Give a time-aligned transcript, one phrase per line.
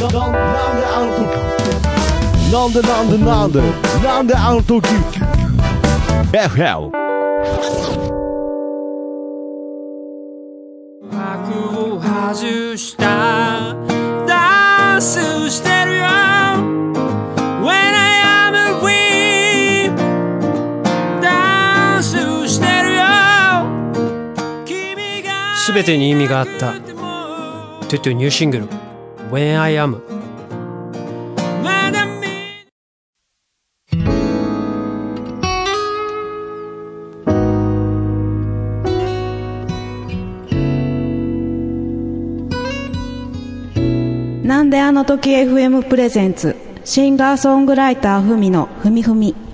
[0.00, 0.10] なん
[2.72, 3.60] でなんでなんで
[4.02, 4.88] なんであの時
[6.32, 6.90] FL
[11.02, 13.76] 幕を外した
[14.26, 16.06] ダンスしてるよ
[17.60, 19.90] When I am a w e
[21.20, 23.02] ダンスしてるよ
[24.64, 28.89] 君がすべてに意味があったトゥトゥニューシングル
[29.30, 30.00] When I Am.
[44.44, 49.49] なんであの時 FM プレゼンツシンガーソングライターふみのふみふみ。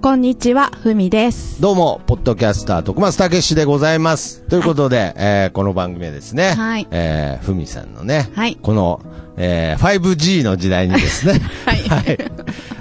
[0.00, 1.60] こんにちはふみです。
[1.60, 4.42] どうも、ポッドキャスター、徳松たけしでございます。
[4.42, 6.86] ということで、えーこの番組はですね、はい。
[6.92, 8.54] えーふみさんのね、はい。
[8.62, 9.00] この、
[9.36, 12.18] えー 5G の時代にですね、 はい。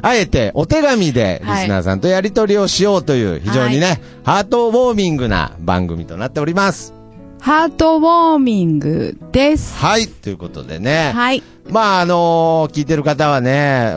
[0.03, 6.93] あえてお手紙でリスナーさんとやり取りをしようという非常にね、ハートウォーミングな番組となっております。
[7.39, 9.77] ハートウォーミングです。
[9.77, 11.43] はい、ということでね、はい。
[11.69, 13.49] まあ、あのー聞いてる方はね、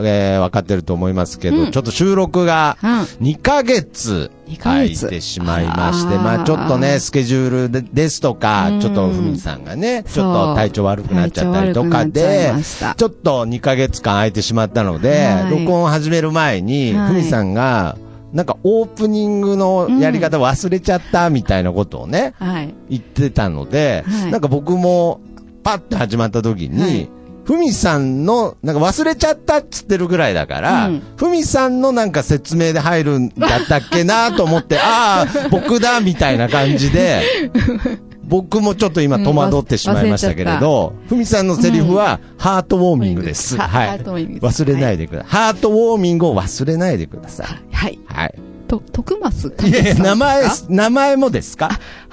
[0.03, 1.71] えー、分かってると思いますけど、うん。
[1.71, 2.91] ちょっと収録がうん。
[3.29, 8.81] 2ヶ月2ヶ空い月てしまいまして、あらまあちょっとね、スケジュールでですとか、うん。
[8.81, 12.53] ちょっとふみさんがね、ちょっと体調悪くなっちゃったりとかで
[12.97, 15.51] ちょっと2ヶ月間空いてしまったので、はい。
[15.51, 17.09] 録音を始める前に、はい。
[17.09, 17.97] ふみさんが、
[18.33, 22.75] なんかオープニングのやり方忘れちゃったみたいなことをね、はい。
[22.89, 24.31] 言ってたので、はい。
[24.31, 25.21] なんか僕も
[25.63, 27.09] パッて始まった時はにい、
[27.45, 37.51] ふみさんの、なんか忘れちゃったっつってるぐらいだからうん、ふみさんのなんか説明で入るんだったっけなと思って、 ああ、僕だみたいな感じで、
[38.31, 43.57] 僕もちょっと今戸惑ってしまいましたけれど、ふみさんのセリフは、ハートウォーミングです。
[43.59, 44.01] ははい。
[44.01, 45.31] 忘れないでください。
[45.31, 47.47] ハートウォーミングを忘れないでください。
[47.75, 48.50] はいはい。
[48.71, 51.71] と徳松いやいや、名前は、名前もですか？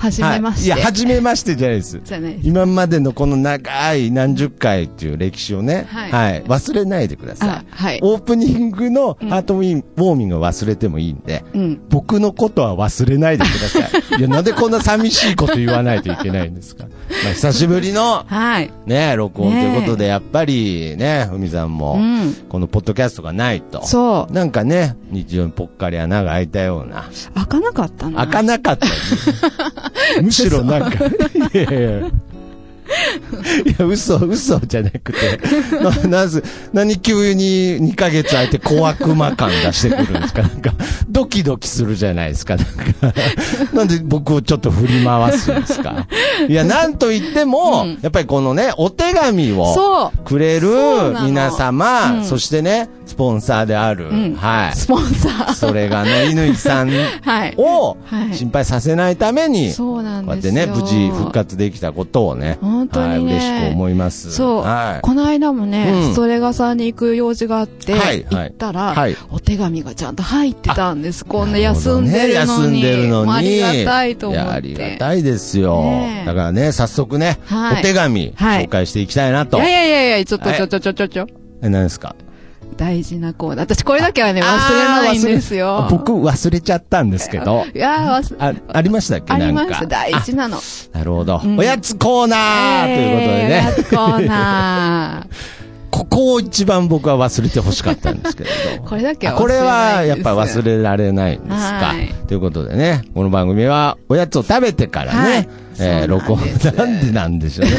[0.10, 2.02] じめまして、はい、いや、はじめましてじゃないです。
[2.04, 2.48] じゃないです。
[2.48, 6.12] 今までのこの長い何十回っていう歴史をね、はい。
[6.12, 7.66] はい、忘れないでくださあい。
[7.70, 8.00] はい。
[8.02, 11.82] オープニングのハートウィン、ウォーミングを忘れてもいいんで、うん。
[11.90, 14.18] 僕のことは忘れないでください。
[14.20, 16.86] いや、なんでこんな寂しいこと言わないといけないんですか？
[17.24, 18.72] まあ、久しぶりの、はい。
[18.86, 22.34] ね、録音ということで、ねやっぱりね、ふみさんも、うん。
[22.50, 23.86] このポッドキャストがないと。
[23.86, 24.34] そう。
[24.34, 27.10] なんかね、日常にぽっかり穴が開いたような。
[27.36, 28.18] 開かなかったな。
[28.26, 28.86] 開かなかった。
[28.88, 28.92] よ
[30.18, 32.08] ねむしろなんか、いやいやいや。
[33.86, 35.40] 嘘、嘘じゃなくて、
[35.84, 36.42] な、なぜ、
[36.72, 40.42] 何急に2ヶ月空いて小悪魔感出してくるんですか？
[40.44, 40.72] なんか、
[41.10, 42.56] ドキドキするじゃないですか。
[42.56, 42.74] なんか、
[43.74, 46.08] なんで僕をちょっと振り回すんですか？
[46.48, 48.00] いや、 なんと言っても、うん。
[48.02, 50.70] やっぱりこのね、お手紙をくれる
[51.26, 52.24] 皆様、うん。
[52.26, 54.76] そしてね、スポンサーである、うんはい。
[54.76, 64.32] スポンサーそれがね、 乾さんはいをはい心配させないために、そうなんこうやっですよてね、無事復活できたことをね、本当にねはい、嬉しく思います。
[64.34, 65.02] そう、はい。
[65.02, 71.26] この間もね、うんストレガさんに行く用事があって、はいはい行ったら、はいお手紙がちゃんと入ってたんです。
[71.26, 72.34] こんな休んでるのに。
[72.36, 73.32] 休んでるのに。
[73.32, 74.48] ありがたいと思って。
[74.48, 75.84] や、ありがたいですよ。
[76.26, 79.58] だからね、早速ね、はいお手紙、はい紹介していきたいなと。
[79.58, 81.28] いやいやいやいや、ちょっとはいちょちょちょちょちょ。
[81.62, 82.16] え、何ですか？
[82.76, 83.60] 大事なコーナー。
[83.62, 85.88] 私これだけはね、忘れないんですあよ。
[85.90, 87.66] 僕忘れちゃったんですけど。
[87.74, 89.86] いやー忘れ、あ、ありましたっけありなんかました。
[89.88, 90.60] 大事なの。
[90.94, 93.76] なるほど、うんおやつコーナー、ということでね。
[93.78, 95.57] えーコーナー。
[95.98, 98.84] ここを一番僕は忘れて欲しかったんですけれど。
[98.86, 102.14] これだけは忘これはやっぱ忘れられないんですかはい。
[102.28, 105.50] ということでね、この番組はおやつを食べてからね、はい
[105.80, 107.72] えー録音なんです、なんでしょうね。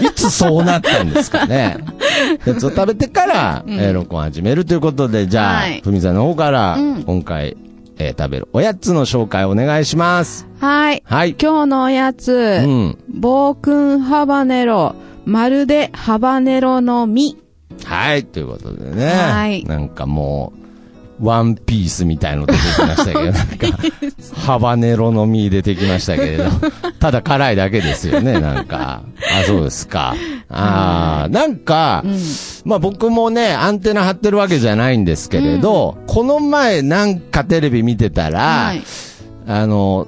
[0.08, 1.76] いつそうなったんですかね。
[2.46, 7.56] おやつを食べてから、うんえー録音始めるということで、じゃあはい、ふみさんの方からうん、今回、
[7.98, 10.46] えー食べるおやつの紹介お願いします。
[10.60, 11.02] はい。
[11.04, 11.34] はい。
[11.40, 12.98] 今日のおやつ、うん。
[13.08, 14.94] 暴君ハバネロ、
[15.24, 17.45] まるでハバネロの実。
[17.86, 19.06] はい、ということでね。
[19.06, 20.66] はいなんかもう、
[21.20, 23.78] ワンピースみたいの出てきましたけど、 なんか、
[24.34, 26.44] ハバネロの実出てきましたけれど、
[27.00, 29.02] ただ辛いだけですよね、なんか。
[29.40, 30.14] あ、そうですか。
[30.50, 32.18] ああ、なんか、うん。
[32.64, 38.82] まあ僕もね、アンテナ張ってるわけじゃないんですけれど、この前なんかテレビ見てたら、はい。
[39.46, 40.06] あの、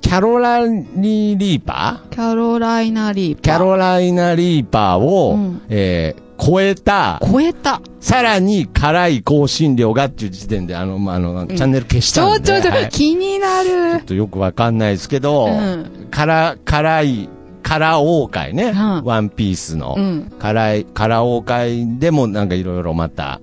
[0.00, 3.42] キャロライナリーパーキャロライナリーパー。
[3.42, 7.80] キャロライナリーパーを、うんえー超えた、超えた。
[8.00, 12.46] さらに辛い香辛料がっていう時点で、あの、まあ、あの、チャンネル消しちょたんで。
[12.46, 14.04] ちょちょ、はいち気になょっる。
[14.04, 17.28] とよくわかんないですけど、うん辛、辛い、
[17.62, 23.40] カラー王会ね、うんワンピースの、うんカラー、カラー王会でもなんかいろいろまた、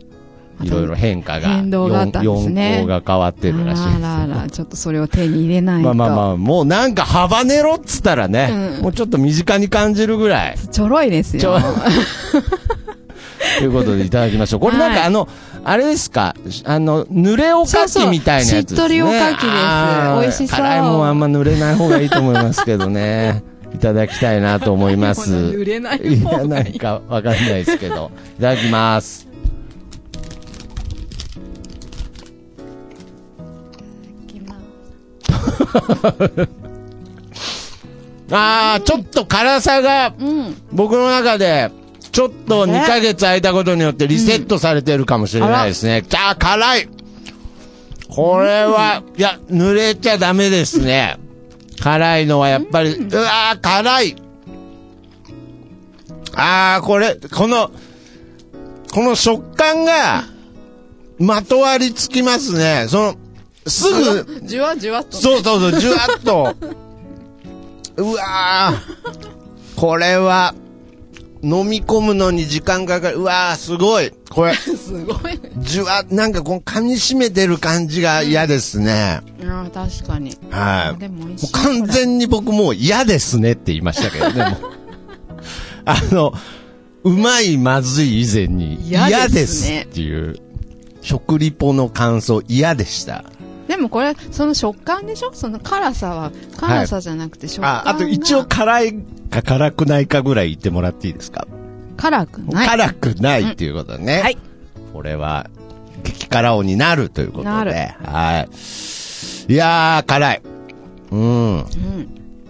[0.63, 5.93] いろいろ変化が、変動があったんですね4項が変わってるらしいですあらあら ちょっとそれを手に入れないと。
[5.93, 10.55] まあまあまあ、もうなんかハバネロっつったらね、うんもうちょっと身近に感じるぐらい。
[10.71, 11.59] ちょろいですちょよ。
[13.59, 14.59] ということでいただきましょう。
[14.59, 15.27] これなんはいかあの、
[15.63, 16.35] あれですか？
[16.65, 18.77] あの、濡れおかきみたいなやつですね。
[18.77, 23.43] しっとりおかきです美味しそう辛いもんあんま濡れない方がいいと思いますけどね。
[23.73, 25.31] いただきたいなと思います。
[25.33, 26.45] 濡れないいや。
[26.45, 28.11] なんかわかんないですけど。
[28.39, 29.27] いただきます。
[38.31, 40.55] あー、ちょっと辛さが、うん。
[40.71, 41.69] 僕の中で、
[42.15, 46.01] ちょっと2ヶ月空いたことによってリセットされてるかもしれないですね。
[46.13, 46.89] あー、辛い
[48.07, 51.17] これは、いや、濡れちゃダメですね。
[51.77, 54.15] 辛いのはやっぱり、うわー、辛い
[56.33, 57.69] あー、これ、この、
[58.93, 60.23] この食感が、
[61.19, 62.85] まとわりつきますね。
[62.87, 63.15] その、
[63.67, 65.17] すぐ、じゅわじゅわっと。
[65.17, 66.55] そうそうそう、じゅわっと。
[68.01, 70.55] うわーこれは、
[71.45, 73.17] 飲み込むのに時間かかる。
[73.17, 74.11] うわーすごい。
[74.31, 75.39] これ、 すごい。
[75.59, 79.21] じゅわ、なんかこの噛み締めてる感じが嫌ですね。
[79.47, 80.35] ああ、確かに。
[80.49, 80.99] はい。
[80.99, 81.27] でも。
[81.27, 84.57] もう完全に僕もう嫌ですねって言いましたけどね。
[85.85, 86.33] あの、
[87.03, 90.39] うまいまずい以前に嫌嫌でですっていう、
[91.01, 93.23] 食リポの感想嫌でした。
[93.85, 95.31] でもこれ、その食感でしょ？
[95.33, 98.95] その辛さは、辛さじゃなくて食感が、あ、あと一応辛い
[99.29, 101.47] か辛くないかぐらい言ってもらっていいですか？
[101.97, 102.67] 辛くない。
[102.67, 104.21] 辛くないっていうことね。
[104.21, 104.37] はい。
[104.91, 105.49] これは、
[106.03, 107.95] 激辛王になるということなるで。
[108.03, 109.53] はい。
[109.53, 110.41] いやー、辛い。
[111.11, 111.57] うん。
[111.59, 111.65] うん。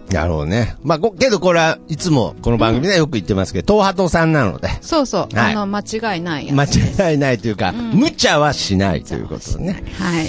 [0.09, 0.77] なるほどね。
[0.83, 5.35] まあ、こけどこれはいつもこの番組でよく言ってますけど、東ハトさんなので、そうそう。
[5.35, 6.77] はいあの、間違いないや間つ。
[6.77, 9.83] 違いないというか、ん無茶はしないということでね。
[9.99, 10.27] はい。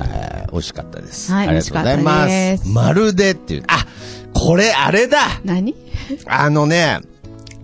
[0.00, 1.32] はい美味しかったです。
[1.32, 2.28] はいありがとうございま。
[2.28, 3.64] すすまるでっていう。
[3.68, 3.86] あ、
[4.34, 5.74] これあれだ何？
[6.26, 7.00] あのね、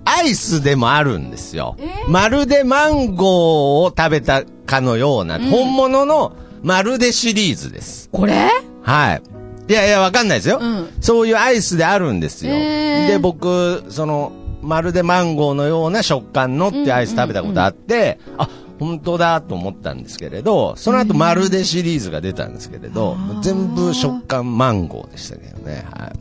[0.04, 1.76] アイスでもあるんですよ。
[2.08, 8.08] まるでマンゴーを食べたかのような、本物のまるでシリーズです。
[8.12, 8.50] これ？
[8.82, 9.22] はい。
[9.66, 10.58] いやいや、わかんないですよ。
[10.60, 12.52] うんそういうアイスであるんですよ。
[12.54, 18.48] へーで、僕、その、まるでマンゴーのような食感のってアイス食べたことあって、あ、
[18.84, 25.86] 本当だと思ったんですけれど、その後まるでシリーズが出たんですけれど、全部食感マンゴーでしたけどね。
[25.90, 26.12] は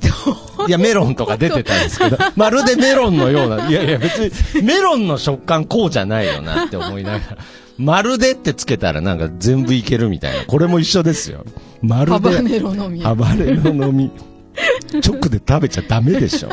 [0.65, 0.69] い。
[0.69, 4.19] いや、メロンとか出てたんですけど、 まるでメロンのような、いやいや、別
[4.56, 7.38] にメロンの食感こうじゃないよなって思いながら。
[7.77, 10.45] まるでってつけたらなんか全部いけるみたいな。
[10.45, 11.44] これも一緒ですよ。
[11.81, 12.12] まるで。
[12.13, 13.01] ハバネロのみ。
[13.01, 14.12] ハバネロの実。
[15.06, 16.50] 直で食べちゃダメでしょ。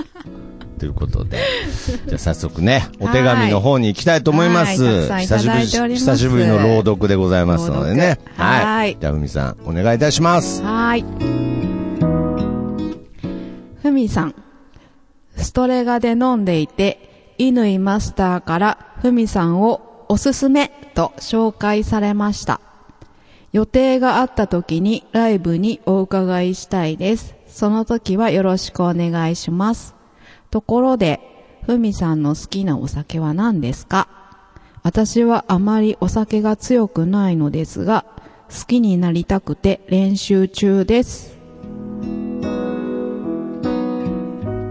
[0.81, 1.39] ということで。
[2.09, 4.83] じゃあ早速ね、お手紙の方に行きたいと思います。
[4.83, 8.19] はいたくさんいただいており久しぶりの朗読でございますのでね。
[8.37, 10.63] はいじゃあ、ふみさん、お願いいたします。
[10.63, 11.05] はーい。
[13.83, 14.35] ふみさん。
[15.37, 22.61] ストレガで飲んでいて、乾マスターからふみさんをおすすめと紹介されました。
[23.53, 27.35] 予定があった時にライブにお伺いしたいです。
[27.49, 30.00] その時はよろしくお願いします。
[30.51, 31.21] ところで、
[31.65, 34.09] ふみさんの好きなお酒は何ですか？
[34.83, 38.05] 私はあまりお酒が強くないのですが、
[38.49, 41.39] 好きになりたくて練習中です。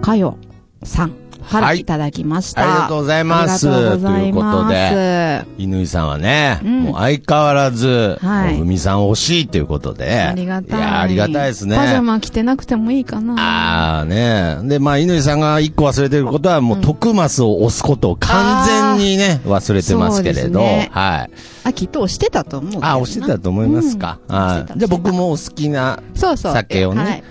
[0.01, 0.37] かよ
[0.83, 1.79] さんはい。
[1.79, 2.61] いただきました。
[2.61, 3.67] ありがとうございます。
[3.67, 4.67] ありがとうございます。
[4.67, 6.09] という乾さん。
[6.09, 10.21] はね、んもう相変わらず、はいもうふみさん惜しいということで。
[10.21, 10.79] ありがたい。
[10.79, 11.75] や、ありがたいですね。
[11.75, 13.35] パジャマ着てなくてもいいかな。
[13.35, 14.57] ああね。
[14.63, 21.31] で、まあ、乾さんが一個忘れてることは、もう、徳マスを押すことを完全にね、忘れてますけれど、はい。
[21.63, 22.81] あ、きっと押してたと思う。
[22.81, 24.19] あ、押してたと思いますか。
[24.27, 24.79] うんはい。
[24.79, 26.53] じゃあ僕もお好きなそうそう。
[26.53, 27.23] 酒をね、はい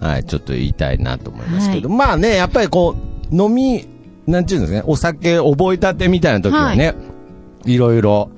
[0.00, 3.86] はい、ちょっと言いたいなと思いますけど、まあね、やっぱりこう、飲み、
[4.26, 6.94] なんていうんですかね、お酒覚えたてみたいな時はね、
[7.64, 8.30] い、ろいろ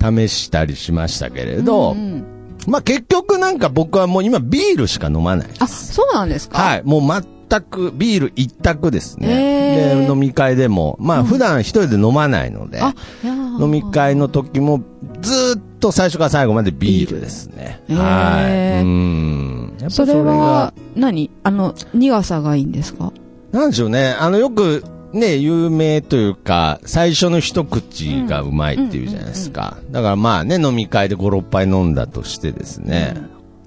[0.00, 2.24] 試したりしましたけれど、うんうん
[2.68, 5.48] まあ結局なんか僕はもう今ビールしか飲まない。
[5.58, 6.58] あ、そうなんですか？
[6.62, 6.82] はいい。
[6.84, 10.06] もう全くビール一択ですね。
[10.06, 12.94] で、飲み会でも、まあ普段一人で飲まないので、あ、
[13.24, 14.80] いやー飲み会の時も
[15.22, 17.82] ずーっと最初から最後までビールですね。
[17.88, 18.84] はい。
[18.84, 19.74] うん。
[19.88, 21.32] それは、何？
[21.42, 23.12] あの、苦さがいいんですか？
[23.52, 24.16] なんでしょうね。
[24.18, 29.76] あの、よく、ね、有名というか、最初の一口がうまいっていうじゃないですか。
[29.90, 33.14] だからまあね、飲み会で5、6杯飲んだとしてですね、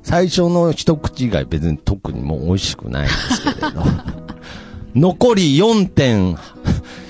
[0.01, 3.83] 最初の一口以外別に特にもう美味しくないんですけれど。
[4.95, 6.35] 残り4点、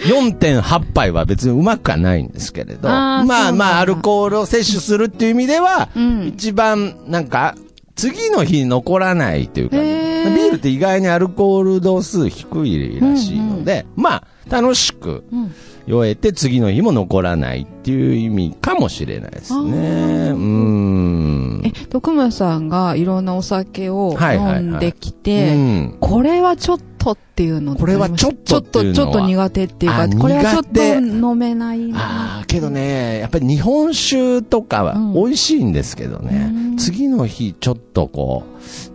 [0.07, 7.55] 4.8杯は別にうまくはないんですけれど、あまあまあ、アルコールを摂取するっていう意味では、うん一番、なんか、
[7.95, 15.53] 次の日残らないというか、へービールって意外にアルコール度数低いらしいので、まあ、楽しくうん。
[15.87, 20.29] 酔えて次の日も残らないっていう意味かもしれないですね。
[20.29, 21.61] あうん。
[21.63, 24.63] え、徳村さんがいろんなお酒をはいはいはい。
[24.63, 25.97] 飲んできて、うん。
[25.99, 38.43] これはちょっとっていうのこれはちょっとちょっと、ちょっと苦手っていうか、あこれはちょっと飲めないなああ、けどね、やっぱり日本酒とかはうん美味しいんですけどね、うん次の日ちょっとこ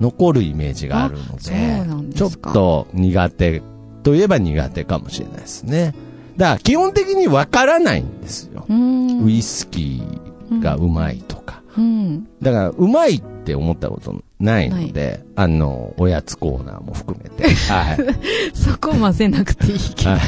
[0.01, 3.63] う、残るイメージがあるのででちょっと苦手
[4.03, 5.95] といえば苦手かもしれないですね。
[6.37, 8.65] だから基本的にわからないんですよ。
[8.69, 9.25] うん。
[9.25, 11.63] ウイスキーがうまいとか。
[11.77, 12.27] うん。
[12.41, 17.53] だから、うまいって思ったことないので、あの、おやつコーナーも含めて。
[17.73, 17.99] はい。
[18.55, 20.11] そこ混ぜなくていいけど。
[20.11, 20.21] はい。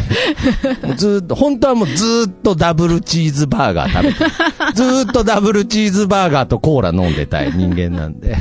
[0.86, 4.30] もうずーっと、本当はもうずーっとダブルチーズバーガー食べてる。
[4.74, 8.36] ずーっとダブルチーズバーガーとコーラ飲んでたい人間なんで。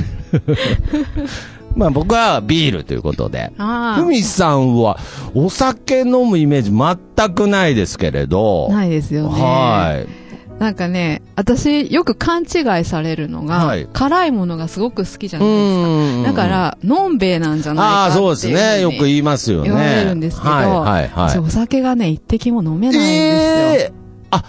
[1.75, 3.51] まあ僕はビールということで。
[3.57, 4.97] あふみさんは
[5.35, 8.67] お酒飲むイメージ全くないですけれど。
[8.71, 8.73] あ。
[8.73, 9.41] ないですよね。
[9.41, 10.21] はい。
[10.61, 16.23] なんかね、私よく勘違いされるのが、はい辛いものがすごく好きじゃうないですん。
[16.23, 16.29] か。
[16.29, 18.81] だか、ら、のんべえなんじゃないああ、かっていうそうですね。
[18.81, 19.69] よく言いますよね。
[19.69, 21.09] 言われるんですけど、はい、はい、はい。
[21.29, 23.09] 私お酒がね、一滴も飲めないんですよ。
[23.09, 23.93] ええ
[24.29, 24.43] あ、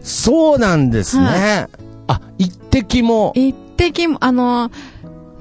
[0.00, 1.24] そうなんですね。
[1.26, 1.68] は
[2.06, 3.34] あ、一滴も。
[3.36, 4.70] 一滴も、あの、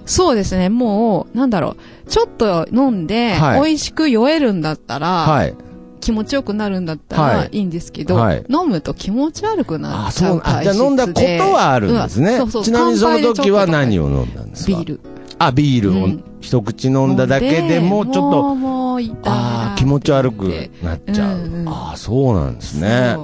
[0.06, 5.56] そうですね、もう、なんだろう、ちょっと飲んで、はい美味しく酔えるんだったら、はい。
[6.00, 7.36] 気持ちよくなるんだったはい。
[7.38, 8.44] らいいんですけど、はい。
[8.50, 10.38] 飲むと気持ち悪くなあ、っちゃそう。
[10.38, 10.74] う、あ、体質で。
[10.74, 12.32] じゃあ飲んだことはあるんですね。
[12.34, 12.38] うん。
[12.40, 12.64] そうそう。
[12.64, 14.78] ちなみにその時は何をを飲んだんですか？
[14.78, 14.86] ビー。
[14.86, 15.00] ル。
[15.40, 16.24] あ、ビールをうん。
[16.40, 21.38] 一口飲んだだけでも、ちょっもと、う、もう、痛いなああ、気持ち悪くなっちゃう。
[21.38, 21.54] うん。
[21.62, 23.18] うんああ、そうなんですね。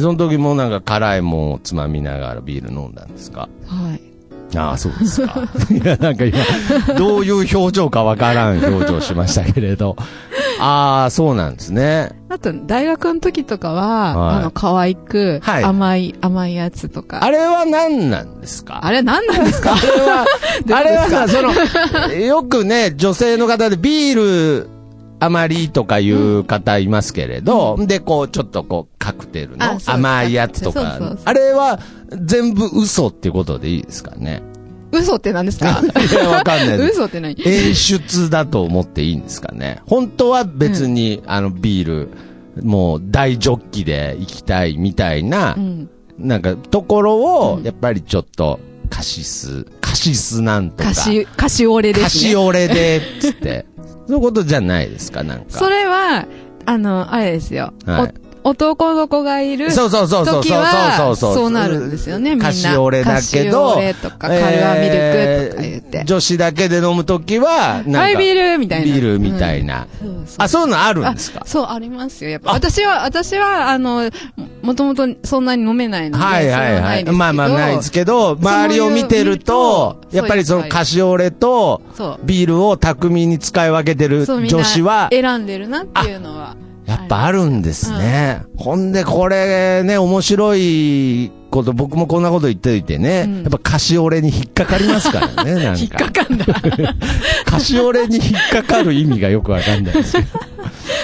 [0.00, 3.48] その時もなんか辛いもんをつまみながらビール飲んだんですか？
[3.66, 4.00] はい。
[4.54, 5.42] ああ、そうですか。
[5.70, 6.38] いや、なんか今、
[6.96, 9.96] どういう表情かわからん表情しましたけれど。
[10.60, 12.10] ああ、そうなんですね。
[12.30, 17.22] あと、大学の時とかは、はいあの、可愛く、はい甘い、甘いやつとか。
[17.24, 18.80] あれは何なんですか？
[18.82, 19.74] あれ何なんですか？
[19.74, 20.24] あれは、
[20.78, 24.68] あれはさ、その、よくね、女性の方でビール、
[25.18, 31.80] あまりとかいう方いますけれど、で、こう、ちょっとこう、カクテルの甘いやつとかそうそうそう、あれは
[32.24, 34.42] 全部嘘ってことでいいですかね？
[34.92, 35.80] 嘘って何ですか？
[35.82, 36.78] いや、わかんない。
[36.78, 37.34] 嘘って何？
[37.46, 39.80] 演出だと思っていいんですかね？
[39.86, 42.08] 本当は別に、あの、ビー
[42.56, 45.90] ル、もう大ジョッキで行きたいみたいな、うん。
[46.18, 47.16] なんか、ところ
[47.48, 50.90] をう、んやっぱりちょっと、カシス、カシスなんとか。
[50.90, 52.04] カシ、カシオレですね。
[52.04, 53.66] カシオレで、つって。
[54.06, 55.58] そういうことじゃないですか、なんか。
[55.58, 56.26] それは、
[56.64, 57.72] あの、あれですよ。
[57.84, 62.44] はいお男の子がいるそうそうそうそう時そうは、そうそうそうなるんですよね、みんな。
[62.44, 64.36] カシオレだけどカシオレとか、カル
[64.68, 66.04] アミルクとか言って。
[66.04, 67.98] 女子だけで飲むときは、なんか。
[67.98, 68.84] はい、ビールみたいな。
[68.86, 69.88] ビールみたいな。
[70.00, 70.08] うん。
[70.08, 71.40] そうそうあ、そういうのあるんですか？
[71.42, 72.30] あそう、ありますよ。
[72.30, 74.08] やっぱ、私は、私は、あの、
[74.62, 76.98] もともとそんなに飲めないので、はいはいは。
[76.98, 82.24] いまあまあないですけど、周りを見てると、やっぱりそのカシオレとそう。
[82.24, 86.54] ビールを巧みに使い分けてる女子は、選んでるなっていうのは。
[86.86, 88.42] やっぱあるんですね。
[88.56, 95.80] ほんで、これね、面白いこと、僕もこんなこと言っておいてね、うんやっぱカシオレに引っかかりますからね、 なんか。
[95.80, 96.46] 引っかかんだ。
[97.44, 100.26] カシオレに引っかかる意味がよくわかんないですけど。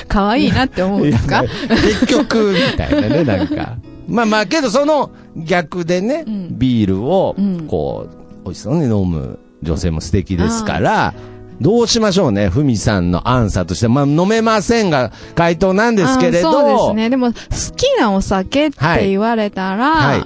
[0.09, 1.43] 可愛いなって思うんですか？
[1.69, 3.77] 結局、みたいなね、なんか。
[4.09, 11.15] まあまあ、けどその逆でね、うんビールをうん、こう、美味しそうに飲む女性も素敵ですから、
[11.61, 13.89] どうしましょうね、ふみさんのアンサーとして。
[13.89, 16.49] まあ、飲めませんが、回答なんですけれど。
[16.49, 17.11] あそうですね。
[17.11, 17.35] でも、好
[17.77, 20.25] きなお酒って言われたら、はい。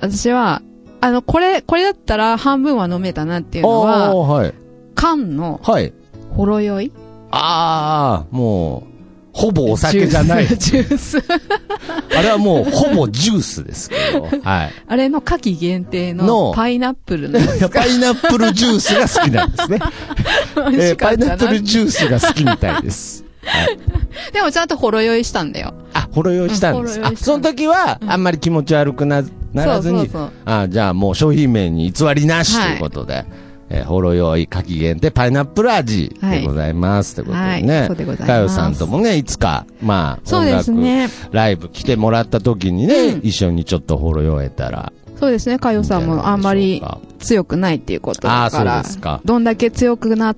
[0.00, 0.62] 私は、
[1.02, 4.54] あの、これ、これだったら半分は飲めたなっていうのは、はい。
[4.94, 5.92] 缶のはい。
[6.36, 6.92] ほろ酔い？
[7.30, 8.89] ああ、もう、
[9.32, 10.46] ほぼお酒じゃない。
[10.46, 11.18] ジュース。
[12.16, 14.28] あれはもう、ほぼジュースですけど。
[14.42, 14.72] はい。
[14.86, 19.78] あれの夏季限定ののパイナップルのパイナップルジュースが好きなんですね。
[20.56, 23.24] えーパイナップルジュースが好きみたいです。
[23.44, 23.78] はい。
[24.32, 25.74] でもちゃんとほろ酔いしたんだよ。
[25.94, 26.94] あ、ほろ酔いしたんです。
[26.96, 29.22] あうんほろ酔い、したその時は、あんまり気持ち悪くな、
[29.52, 33.24] ならずに、そうそうそうあ、じゃあもう商品名に偽りなしとはいいうことで、
[33.70, 37.14] えーほろ酔い夏季限定パイナップル味でございます。
[37.14, 37.80] ということでね。
[37.80, 41.08] はいそうでございますかよさんともね、いつか、まあ、そうですね。
[41.30, 44.92] ライブ来てもらった時にね、うん一緒にちょっとほろ酔えたら。
[45.18, 45.58] そうですね。
[45.58, 46.82] かよさんもあんまり
[47.18, 49.20] 強くないっていうことだああ、そうからで、すか。
[49.24, 50.34] どんだけ強くなっ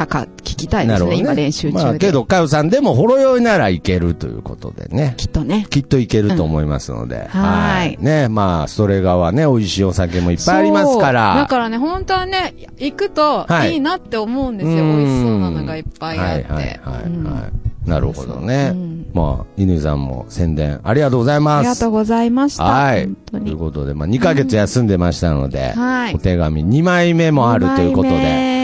[0.00, 1.22] たか聞きたいですね、なるほどね。
[1.22, 1.84] 今練習中で。
[1.84, 5.14] まあ、けど、かよさんでも、ほろ酔いならいけるということでね。
[5.18, 5.66] きっとね。
[5.68, 7.16] きっといけると思いますので。
[7.16, 11.34] うんはいね、まあ、それがはね、美味しいお酒もいっぱいありますから。
[11.34, 14.76] だからね、本当はね、行くとはいいいなって思うんですよ。
[14.76, 16.44] うん美味しそうなのがいっぱいあって。
[16.52, 17.40] はいはいはい、うんは
[17.86, 17.88] い。
[17.88, 18.70] なるほどね。
[18.72, 21.58] うんまあ、犬さんも宣伝ありがとうございます。
[21.58, 22.64] ありがとうございました。
[22.64, 23.08] はい。
[23.30, 28.59] ということで、まあ、2ヶ月休んでましたので、はいお手紙2枚目もあるということで、目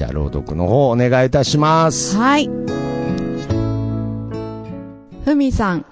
[0.00, 2.16] じゃあ、朗読の方お願いいたします。
[2.16, 2.48] はい。
[5.26, 5.84] ふみさん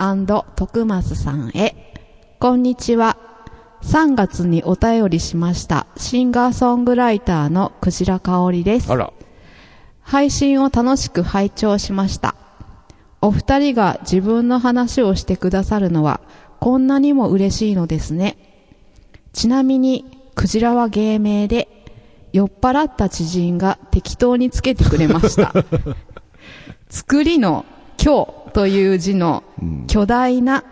[0.56, 1.92] 徳松さんへ。
[2.38, 3.18] こんにちは。
[3.82, 5.86] 3月にお便りしました。
[5.98, 8.96] シンガーソングライターのクジラ香織ですあ。
[8.96, 9.12] ら。
[10.00, 12.34] 配信を楽しく拝聴しました。
[13.20, 16.22] お二人が自分の話をしてくださるのは
[16.60, 18.38] こんなにも嬉しいのですね。
[19.34, 21.67] ちなみに、クジラは芸名で、
[22.32, 25.52] 酔っ払った知人が適当につけてくれました。
[26.88, 27.64] 作りの
[28.02, 29.42] 今日という字の
[29.86, 30.64] 巨大な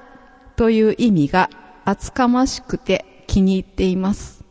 [0.56, 1.50] という意味が
[1.84, 4.44] 厚かましくて気に入っています。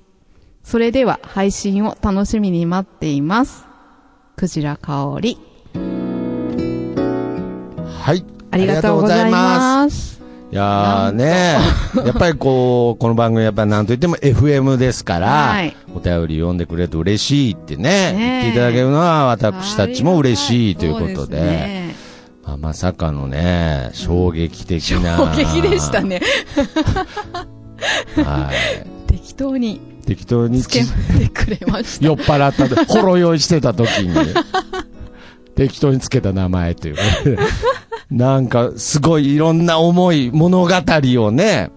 [0.64, 3.66] それでは配信を楽しみに待っています。
[4.36, 5.38] クジラ香り。
[8.04, 8.26] はい。
[8.52, 10.15] ありがとうございます。
[10.56, 10.56] す。
[10.56, 11.58] いやーね、
[12.06, 21.96] やっぱりこう、この番組やっぱりなんといっても FM ですから、はいお便り読んでくれると嬉しいってね、ねえ言っていただけるのは私たちも嬉しいということで、すね
[22.46, 25.18] まあ、まさかのね、衝撃的な。
[25.18, 26.02] 衝撃でした。
[26.02, 26.22] ね。
[28.24, 28.52] は
[29.08, 29.12] い。
[29.12, 32.06] 適当に適当につけちてくれました。
[32.06, 34.16] 酔っ払ったと、ほろ酔いしてた時に、
[35.56, 36.96] 適当につけた名前という
[38.12, 41.72] なんか、すごいいろんな思い、物語をね、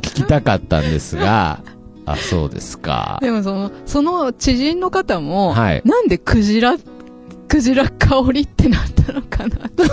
[0.00, 1.60] 聞きたかったんですが、
[2.04, 3.18] あ、そうですか。
[3.20, 6.76] でもその、その知人の方も、はいなんでクジラ、
[7.48, 9.84] クジラ香りってなったのかなと。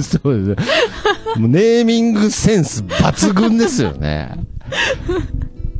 [0.00, 0.62] そうで
[1.34, 1.38] す。
[1.38, 4.36] もうネーミングセンス抜群ですよね。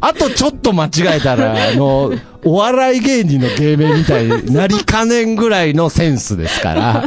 [0.01, 2.13] あとちょっと間違えたら、あの、
[2.45, 7.05] お笑い芸人の芸名みたいになりかねんぐらいのセンスですから。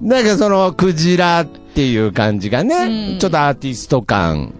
[0.00, 3.18] なんかその、クジラっていう感じがね、うん。
[3.18, 4.54] ちょっとアーティスト感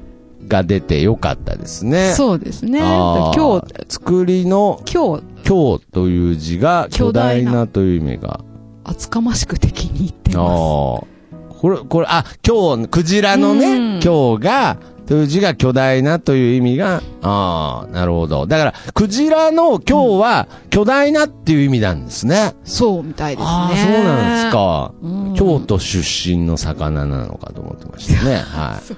[0.47, 2.13] が出てよかったですね。
[2.15, 2.81] そうですね。
[2.81, 7.67] 今日、作りの今日、今日という字が巨大な。
[7.67, 8.41] という意味が。
[8.85, 14.01] 厚かましくて気に入ってああまこれ、これ、あ、今日、クジラのね、うん。
[14.01, 14.77] 今日が、
[15.09, 18.47] という字が巨大なという意味が、ああ、なるほど。
[18.47, 22.53] だから、クジラの今日は巨大なっていう意味なんですね。
[22.65, 22.77] す。
[22.77, 23.51] そうみたいですね。
[23.51, 24.53] ああ、そうなんです。
[24.53, 24.93] か。
[25.01, 28.37] うん京都出身の魚なのかと思ってましたね。
[28.53, 28.95] はい。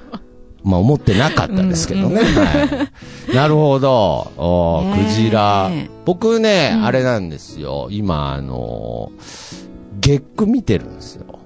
[0.65, 2.23] まあ思ってなかったですけどね。
[2.23, 2.89] は
[3.31, 3.31] い。
[3.33, 4.33] なるほど。
[4.37, 5.71] おクジラ。
[6.05, 7.87] 僕ね、うんあれなんですよ。
[7.91, 11.40] 今、あのー、月句見てるんですよ。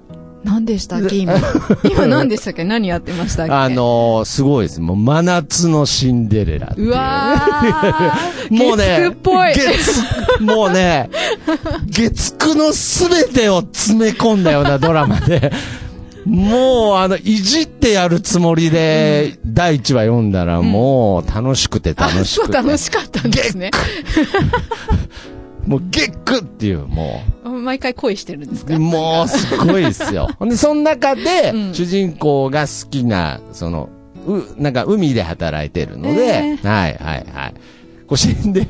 [0.45, 1.15] 何でしたっけ？
[1.17, 1.33] 今。
[1.83, 2.63] 今何でしたっけ？
[2.63, 3.53] 何やってましたっけ？
[3.53, 4.79] あ、のー、すごいです。
[4.79, 8.53] もう、真夏のシンデレラううわー。
[8.55, 9.53] もうね、月9っぽい。
[9.53, 11.09] 月、もうね、
[11.89, 15.51] 月9のすべてを詰め込んだようなドラマで、
[16.25, 22.57] もう、あの、いじってやるつもりで、第1話読んだら、もう、楽しくて楽しそうくて。
[22.57, 23.69] 楽しかったんですね。
[25.65, 30.29] もう、月9っていう、もう毎回恋してるんですか、もう、すごいですよ。
[30.37, 33.89] ほんで、その中で、主人公が好きな、その、
[34.27, 37.53] う、なんか、海で働いてるので、えはい、はい、はい。
[38.07, 38.67] こう、死んで、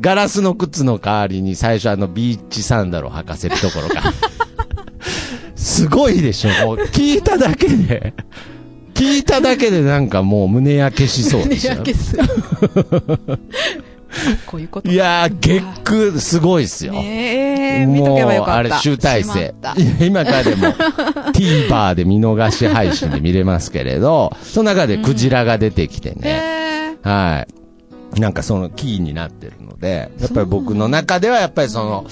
[0.00, 4.02] ガラスの靴の代わりに最初あのビーチサンダルを履かせるところが。
[5.54, 8.12] すごいでしょもう聞いただけで、
[8.94, 11.82] 聞いただけでなんかもう胸焼けしそうでねすよや。
[11.82, 12.16] けす。
[14.46, 16.92] こういうこといやー、月句すごいっすよ。
[16.92, 18.62] ねえ、見とけばよかった。
[18.62, 19.54] もうあれ、集大成
[20.00, 20.66] 今からでも、
[21.32, 26.96] TVer で見逃し配信で見れますけれど、その中でクジラが出てきてたね。
[27.04, 27.46] へは
[28.16, 28.20] い。
[28.20, 32.06] なんかそのキーになってるので、やっぱり僕の中ではやっぱりその、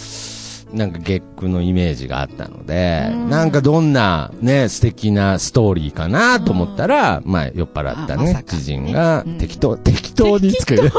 [0.74, 10.90] なんか月句のイメージがあったので、うんなんかどんなね、素敵なストーリーかなと思ったら、まあ酔っ払ったね知人がうん適当、適当につける。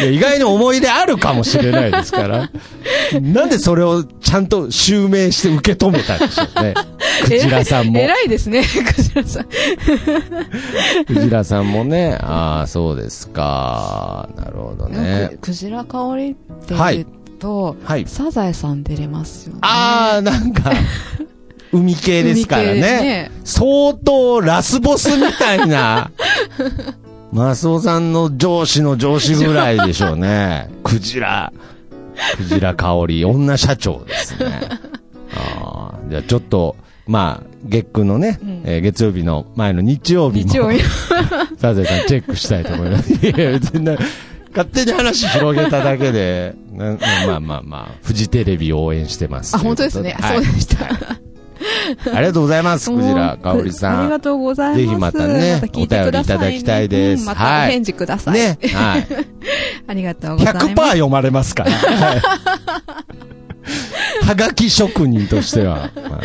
[0.00, 2.50] いや意外に思い出あるかもしれないですから。
[3.20, 6.74] なんでそれをちゃんと襲名して受け止めたんでしょうね。
[7.24, 7.98] クジラさんも。
[7.98, 9.46] 偉いですね、クジラさん。
[11.06, 12.18] クジラさんもね。
[12.20, 14.28] ああ、そうですか。
[14.36, 15.38] なるほどねク。
[15.38, 16.34] クジラ香りっ
[16.66, 17.06] てはい
[17.38, 18.04] と、はい。
[18.06, 19.60] サザエさん出れますよね。
[19.62, 20.72] ああ、なんか、
[21.72, 23.30] 海系ですからねね。
[23.44, 26.10] 相当ラスボスみたいな。
[27.32, 30.70] マスオさんの上司の上司ぐらいでしょうね。
[30.82, 31.52] クジラ。
[32.36, 34.60] クジラ香り、女社長ですね。
[35.34, 40.80] ああ、じゃあちょっと、まあ、月9のね、えー月曜日の前の日曜日も、日曜日。
[41.58, 43.12] サザエさんチェックしたいと思います。
[43.12, 43.96] いや、別にな
[44.58, 49.54] 勝手に話広げただけで、なまあまあまあ、フジテレビを応援してます。
[49.54, 50.16] あ、本当ですね。
[50.18, 50.86] といそうでした。
[52.14, 54.00] ありがとうございます、クジラかおりさん。
[54.00, 54.80] ありがとうございます。
[54.80, 58.34] ぜひまたね聞いてくださお便りいただきたいですうんまたはいお返事ください。
[58.34, 58.58] ね。
[58.74, 59.06] はい。
[59.86, 60.66] ありがとうございます。
[60.66, 61.70] 100%読まれますから。
[61.70, 62.20] はい
[64.26, 66.20] はがき職人としては、まあ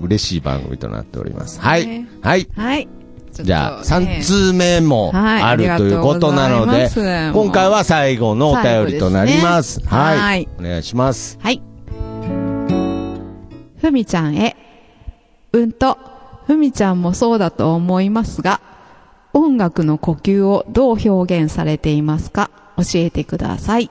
[0.00, 1.60] 嬉しい番組となっております。
[1.60, 2.08] はいね。
[2.22, 2.48] はい。
[2.56, 2.88] はい。
[3.32, 6.88] じゃあ、ちょっとね3通目もはいあるということなので、
[7.32, 9.74] 今回は最後のお便りとなります。
[9.74, 10.18] すねはい。
[10.18, 11.38] はいお願いします。
[11.40, 11.62] はい。
[13.80, 14.56] ふみちゃんへ。
[15.52, 15.98] うんと、
[16.46, 18.60] ふみちゃんもそうだと思いますが、
[19.32, 22.50] 音楽の呼吸をどう表現されていますか？
[22.76, 23.90] 教えてください。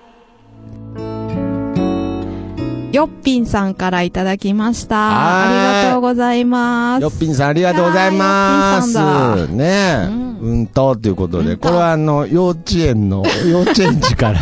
[2.91, 5.45] よっぴんさんからいただきました。
[5.45, 7.01] ありがとうございます。
[7.01, 9.47] よっぴんさんありがとうございます。
[9.47, 14.41] ねえ、ううんん、とということで、うんとこれはあの、幼稚園の、 幼稚園児から、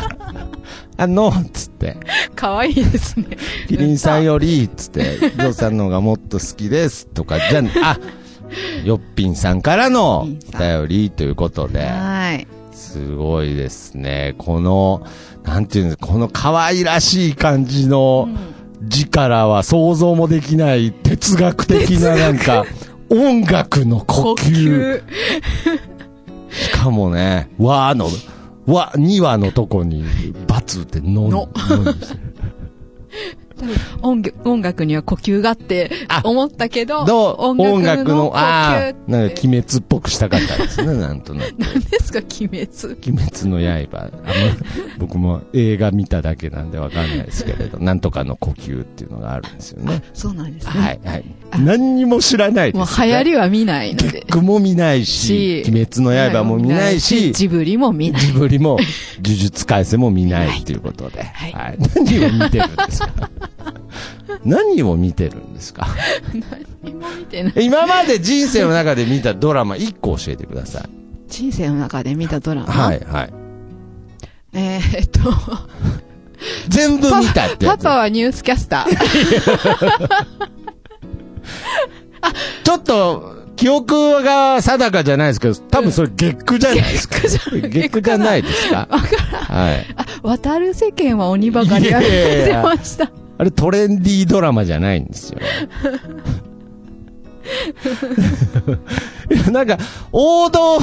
[0.97, 1.97] あの、つって、
[2.35, 3.37] かわいいですね。
[3.67, 7.99] キリンさんより、つって、 ゾウさんの方がもっと好きです、とか、じゃあ、
[8.83, 12.47] よっぴんさんからのお便りということで、はい。
[12.73, 14.33] すごいですね。
[14.39, 15.03] この、
[15.43, 18.27] なんていうんですか、この可愛らしい感じの
[18.81, 22.65] 字からは想像もできない哲学的ななんか、
[23.09, 25.03] 音楽の呼吸。
[26.49, 28.07] しかもね、和の、
[28.65, 30.03] 和、2話のとこに、
[30.47, 31.29] バツっての、の。
[31.29, 31.49] の
[34.01, 37.61] 音楽音楽には呼吸があってあ思ったけど、どう？
[37.61, 41.53] 音楽の、呼ああ吸って、なんか鬼滅っぽくしたかったですね、 なんとなく。
[41.57, 42.67] 何ですか、鬼滅？
[43.07, 43.97] 鬼滅の刃。
[43.99, 44.11] あの、
[44.97, 50.01] 僕も映画見ただけなんでわかんないですけれど、なんとかの呼吸っていうのがあるんですよね。
[50.13, 50.71] そうなんですね。
[50.71, 51.25] はい、はい。
[51.59, 52.79] 何にも知らないです、ね。
[52.79, 54.23] もう流行りは見ないので。
[54.27, 58.21] 僕も見ないし、鬼滅の刃も見ないし、ジブリも見ない。
[58.21, 58.77] ジブリも、
[59.23, 61.23] 呪術改正も見ないということで。
[61.23, 61.77] はいはい。
[61.95, 63.09] 何を見てるんですか？
[64.45, 65.87] 何を見てるんですか？
[66.83, 67.53] 何も見てない。
[67.65, 70.83] 今まで人生の中で見たドラマ1個教えてください。
[71.27, 72.67] 人生の中で見たドラマ？
[72.73, 73.33] はい、はい。
[74.53, 75.19] えーっと、
[76.69, 77.65] 全部見たって。
[77.67, 78.89] パパはニュースキャスター。
[82.63, 87.19] ちょっと、記憶が定かじゃないですけど、多分それ月9じゃないですか。
[87.19, 88.87] 月9じゃないですか？
[88.89, 89.85] はい。
[90.23, 93.11] 渡る世間は鬼ばかりやってました。
[93.39, 95.39] あれトレンディードラマじゃないんですよ。
[99.49, 99.77] なんか、
[100.11, 100.77] 王道、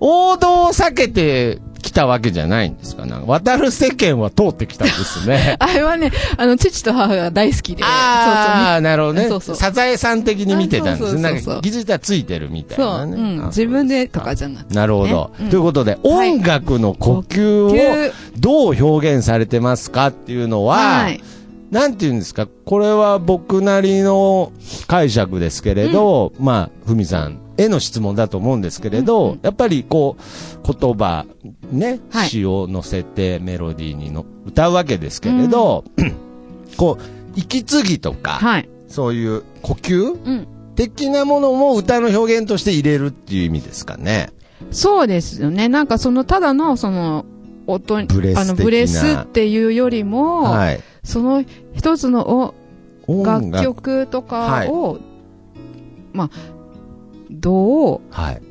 [0.00, 5.56] 王道を避けてきたわけじゃないんですかな渡る世間は通ってきたんですね。
[5.60, 7.84] あれはね、あの、父と母が大好きで。
[7.84, 9.28] ああ、なるほどね。
[9.28, 11.20] そうそうサザエさん的に見てたんですね。
[11.20, 12.98] なんか、気づいたらついてるみたいそうそう。
[13.00, 13.16] なね。
[13.16, 13.44] うん。
[13.44, 14.74] あ自分でとかじゃなくて。
[14.74, 15.30] なるほど。
[15.38, 17.74] ねうんということで、はい音楽の呼吸を
[18.38, 21.22] どう表現されてますかっていうのは、はい。
[21.70, 24.52] なんて言うんですか、これは僕なりの
[24.86, 31.26] 解釈ですけれど、まあ、ふみさんへの質問だと思うんですけれど、うんうんやっぱりこう、言葉、
[31.70, 35.84] ね、はい詩を乗せてメロディーにの歌うわけですけれど、
[36.76, 37.02] こう、
[37.34, 38.68] 息継ぎとか、はい。
[38.88, 40.12] そういう呼吸？
[40.12, 40.46] うん。
[40.74, 44.30] 的なものも歌の表現として入れるっていう意味ですかね。
[44.70, 45.68] そうですよね。
[45.68, 47.24] なんかその、ただの、その、
[47.68, 50.80] 音あの、ブレスっていうよりも、はい。
[51.04, 52.54] その一つの
[53.06, 54.98] 楽曲とかを、
[56.12, 56.30] まあ、
[57.30, 58.42] どう、はい。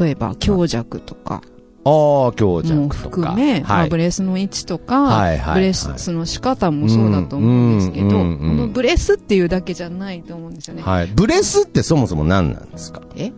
[0.00, 1.42] 例えば強弱とか
[1.84, 2.96] ああ、強弱もとか。
[2.98, 3.96] 含め、まあ、はいブ。
[3.96, 10.82] レスの位置とか、はいはいブレスの仕方もそうだと思うんですけど、うんうんうんうんこのブレスっていうだけじゃないと思うんですよね。
[10.82, 11.08] はい。
[11.08, 13.02] ブレスってそもそも何なんですか？
[13.16, 13.32] え？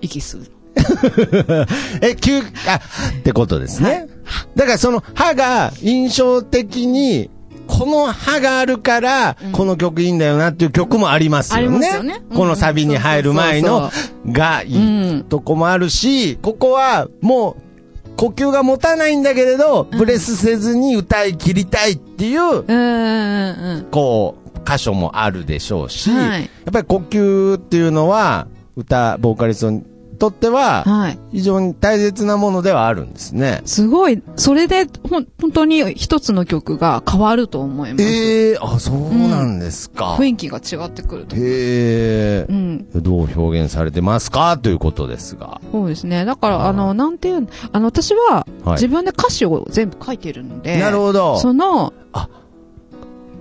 [0.00, 0.46] 息吸うの。
[2.02, 4.08] え、急、あ、ってことですね。
[4.56, 7.30] だからその歯が印象的に、
[7.66, 11.88] この歯があるから、この曲いいんだよなっていう曲もありますよね。
[11.88, 12.22] よね。
[12.30, 12.36] うん。
[12.36, 13.90] このサビに入る前の
[14.26, 17.68] がいいうんとこもあるし、ここはもう
[18.16, 26.42] 呼吸が持たないんだけれど、ブレスせずに歌い切りたいっていう、こう、箇所もあるでしょうし、はい。
[26.42, 29.86] やっぱり呼吸っていうのは、歌、ボーカリスト
[30.18, 31.18] とっては、はい。
[31.32, 33.62] 非常に大切なものではあるんですね。
[33.64, 38.04] すごい、それで、ほん、本当に一つの曲が変わると思います。
[38.04, 40.16] ええあ、そうなんですか。
[40.18, 41.36] 雰囲気が違ってくると。
[41.36, 42.52] へえう。
[42.52, 42.86] ん。
[43.02, 44.58] どう表現されてますか？
[44.58, 45.60] ということですが。
[45.72, 46.24] そうですね。
[46.24, 51.38] だから、あの、なんていうの、あの、私は、はい自分で歌詞を全部書いてるので、なるほど。
[51.38, 52.28] そのあ、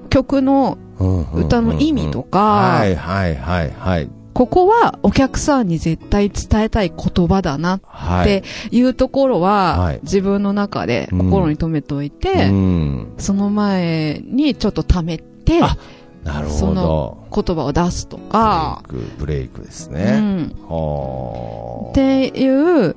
[0.09, 4.09] 曲のうんうんうんうん歌の意味とかはいはいはいはい。
[4.37, 8.43] ここはお客さんに絶対伝えたい言葉だなっはい。
[8.43, 13.13] ていうところは、はい自分の中で心に留めておいて、うん。
[13.17, 15.75] その前にちょっと溜めて、あ
[16.23, 17.27] なるそほどの。
[17.33, 20.19] 言葉を出すとか、ブレイク、ブレイクですうね。
[20.19, 22.95] ん、はあっていう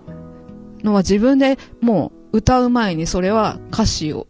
[0.85, 4.26] のは自分でもう歌う前にそれは歌詞を、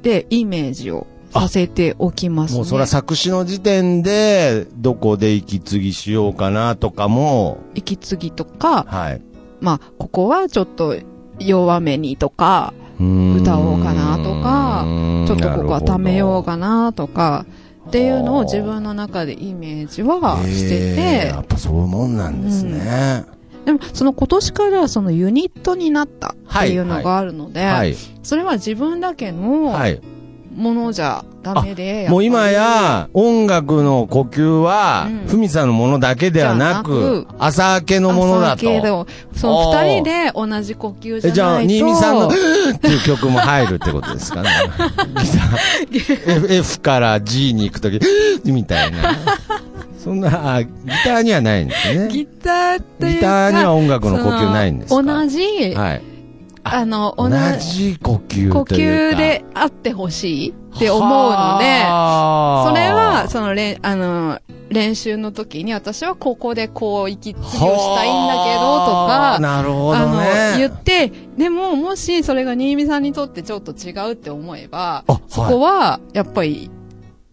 [0.00, 2.58] で、イメージをさせておきますね。
[2.58, 9.22] もうそれは作詞の時点で、どこで息継ぎしようかなとかも、息継ぎとか、はい。
[9.60, 10.96] まあ、ここはちょっと
[11.38, 14.84] 弱めにとか、歌歌おうかなとか
[15.28, 17.46] ちょっとここは貯めようかなとか、
[17.88, 23.24] っていうのを自分の中でイメージはしててや、っぱそういうもんなんですね。
[23.64, 27.94] でもその今年からそのユニットになったっていうのがあるので、はい。
[28.22, 30.00] それは自分だけのはい。
[30.58, 39.06] ものじゃダメで、もう今や、音楽の呼吸はうん、ふみさんのものだけではなくなく、朝明けのものだ朝系でと。
[39.34, 41.62] その二人で同じ呼吸じえ、じゃあ。
[41.62, 42.32] 新見さんの、 っ
[42.80, 44.48] ていう曲も入るってことですかね。
[45.92, 48.00] ギター F, F から G に行くとき、
[48.44, 48.98] みたいな。
[50.02, 50.68] そんな、あギ
[51.04, 52.08] ターにはないんですね。
[52.08, 55.02] ギターっていうかギターには音楽の呼吸ないんですか？
[55.02, 55.38] 同じ、
[55.76, 56.02] はい。
[56.64, 58.60] あの、同同じじ呼吸呼。
[58.62, 64.38] 吸であってほしいって思うので、はあそれは、その、れんあの、
[64.70, 70.20] 練習の時に私はここでこう息継ぎをしたいんだけどとはあか、なるほどあの、
[70.58, 70.66] 言ね。
[70.66, 76.70] って、でももしそれが新見さんにとってちょっと違うって思えば、あそこは、やっぱり、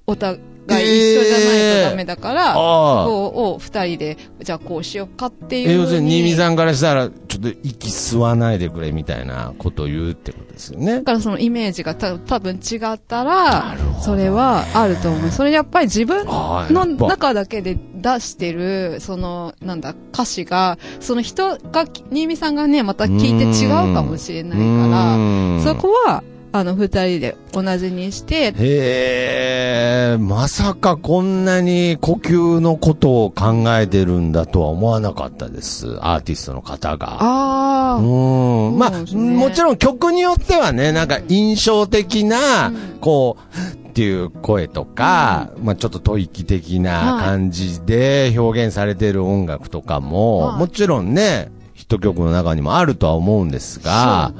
[0.07, 0.39] お互
[0.79, 3.05] い一緒じゃないとダメだから、ああ。
[3.05, 5.69] こうを二人で、じゃあこうしようかっていう。
[5.69, 11.01] え、要するに、新見さんからしたら、ちょっと息吸わないでくれみたいなことを言うってことですよねだ。
[11.03, 15.31] からそのイメージがた多分違ったらそれはあると思う。
[15.31, 26.23] それやっぱり自分の中だけで出してる、その、なんだ、歌詞が、その人が、新見さんがね、また聞いて違うかもしれないから、そこは、
[26.57, 35.97] あの、二人で同じにして、へえ、まさかこんなに呼吸のことを考えてるんだとは思わなかったです。
[35.99, 37.17] アーティストの方が。
[37.19, 38.77] ああ、うん。
[38.77, 54.33] まあ、もちろん曲によってはね、なんか印象的な、うんこう、っていう声とか、まあちょっと吐息的な感じで表現されてる音楽とかも、はいもちろんね、ヒット曲の中にもあるとは思うんですが。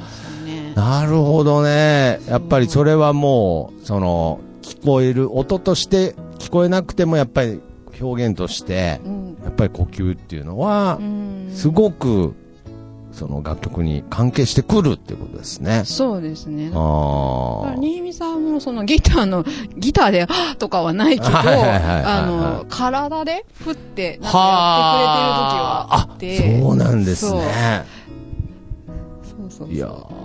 [0.75, 2.19] なるほどね。
[2.27, 7.61] やっぱりそれはもう、その、聞こえる音として聞こえなくてもやっぱり
[8.01, 9.37] 表現として、うん。
[9.43, 12.35] やっぱり呼吸っていうのはう、んすごく、
[13.13, 15.83] その楽曲に関係してくるっていうことですね。
[15.85, 16.71] そうですね。
[16.73, 17.75] ああ。
[17.77, 19.45] 新見さんもそのギターの、
[19.77, 26.59] ギターで、はぁとかはないけど、あの、体で、ふって、なんかやってくれてる時はあって。
[26.59, 27.85] あ、そうなんですね。
[29.23, 29.73] そうそうそう。
[29.73, 30.24] いやー、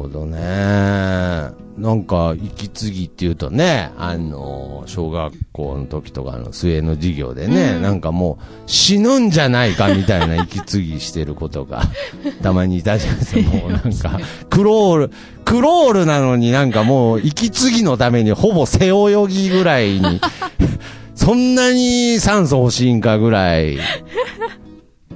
[0.00, 0.38] ほどね。
[0.38, 11.82] なんか、息継ぎっていうとね、あの、小学校の時とかの末の授業でね、うんなんかもう、死ぬんじゃないかみたいな息継ぎしてることが、
[12.42, 13.40] たまにいたじゃないですか。
[13.42, 15.10] もうなんか、クロール、
[15.44, 20.20] クロールなのになんかもう、息継ぎのためにほぼ背泳ぎぐらいに、
[21.14, 23.76] そんなに酸素欲しいんかぐらい。
[23.76, 23.84] だか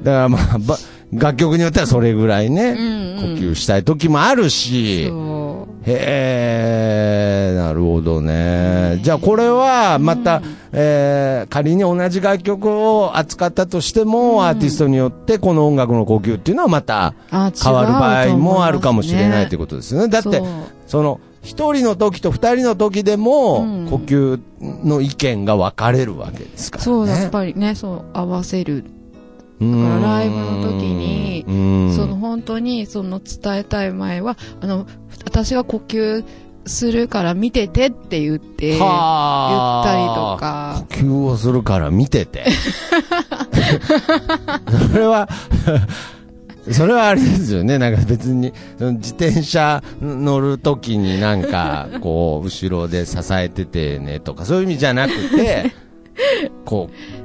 [0.05, 0.79] らまあ、ば
[1.15, 3.37] 楽曲によってはそれぐらいね、うんうん。
[3.37, 9.01] 呼吸したい時もあるし、そへえ、なるほどね。
[9.03, 20.09] じゃあこれはまた、えー仮に同じ楽曲を扱ったとしても、アーティストによってこの音楽の呼吸っていうのはまた変わる場合もあるかもしれないというこことですよね。
[20.09, 20.43] だって
[20.87, 23.87] その、一人の時と二人の時でも、うん。
[23.91, 26.85] 呼吸の意見が分かれるわけですからね。
[26.85, 28.85] そう、やっぱりね、そう、合わせる。
[29.61, 34.87] だからライブの時ににその本当に、その伝えたい前は、あの、
[35.25, 36.25] 私が呼吸
[36.67, 38.87] するから見ててって言って、言った
[39.97, 40.85] りとか。
[40.91, 42.47] 呼吸をするから見てて。
[44.93, 45.29] それは、
[46.71, 47.79] それはあれですよね。
[47.79, 55.75] なんか別に、自転車乗るときになんか、こう、後ろで支えててねとか、そういう意味じゃなくて、
[56.65, 57.24] こう、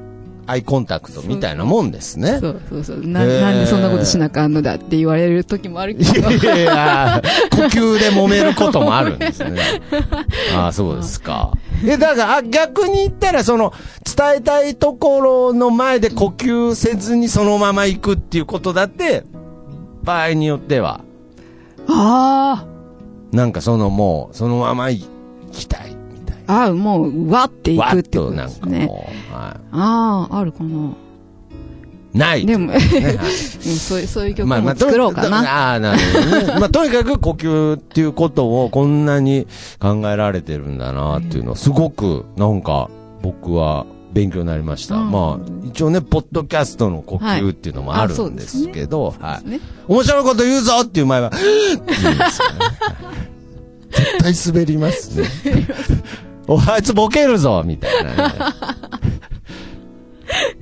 [0.49, 2.39] アイコンタクトみたいなもんですね。
[2.39, 3.05] そうそうそう。
[3.05, 6.31] な、なんでそんなことしなあかんのだって言われる時もあるけど。
[6.31, 9.61] いやいや、呼吸で揉めることもあるんですね。
[10.57, 11.51] ああ、そうですか。
[11.85, 19.25] え、だから、あ逆に言ったら、その、伝えたいところの前で呼吸せずにそのまま行くっていうことだって、
[20.03, 21.01] 場合によっては、
[21.87, 22.65] あ
[23.31, 25.05] なんかそのもう、そのまま行
[25.51, 25.95] きたい
[26.49, 28.87] あ、ああ、もう、うわっていくってことですね。
[29.31, 30.89] はああ、あるかな。
[30.89, 32.17] い。
[32.17, 32.45] ない。
[32.45, 32.79] でも、ね
[33.61, 35.71] そういう、そういう曲も作ろうかな。
[35.71, 36.59] ああ、なるほどね。
[36.59, 39.45] まあ、とにかく呼吸っていうことをこんなに
[39.79, 42.89] 考えられてるんだなっていうのは、すごく、なんか、
[43.21, 44.95] 僕は勉強になりました。
[44.95, 49.47] うんまあ、一応ね、ポッドキャストの呼吸っていうのもあるんですけど、はい。
[49.47, 49.59] ね。
[49.87, 52.59] 面白いこと言うぞっていう前は、って言うんですよね。
[53.91, 55.27] 絶対滑りますね。
[56.49, 58.33] おあいつボケるぞみたいなね。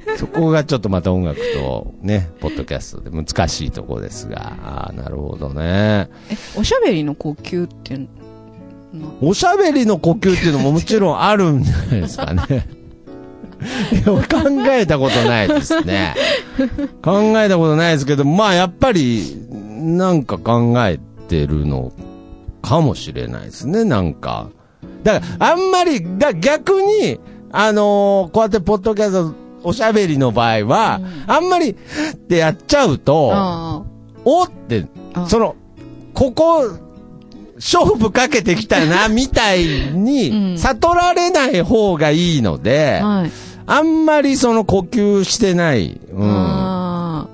[0.17, 6.10] そこがちょっとまた音楽とね、ポッドキャストで難しいところですが、ああ、なるほどね。
[6.30, 8.00] え、おしゃべりの呼吸って
[9.21, 12.67] おしゃべりの呼吸っていうのももちろんあるんじゃないですかね。
[14.30, 16.15] 考えたことないですね。
[17.02, 21.93] 考えたことないですけど、まあやっぱり、なんか考えてるの
[22.62, 24.50] かもしれないですね、なんか。
[25.08, 31.76] だから、あんまり、だ逆に、あのーこうやってポッドキャスト、おしゃべりの場合は、あんまり、っ
[32.28, 33.84] てやっちゃうと、あ
[34.26, 35.56] おってあ、その、
[36.13, 36.63] ここ、
[37.56, 40.58] 勝負かけてきたな、みたいに、 うん。
[40.58, 43.32] 悟られない方がいいので、あ、はい。
[43.65, 47.28] あんまりその呼吸してない、うん、あ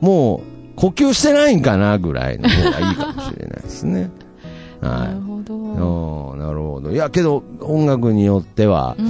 [0.00, 0.42] も
[0.76, 4.10] う、呼吸してないんかな、ぐらいの方がいいかもしれないですね。
[4.80, 5.14] はい。
[5.14, 5.54] るほど。
[5.54, 6.90] うんなるほど。
[6.90, 9.06] いや、けど、音楽によってはう、ん。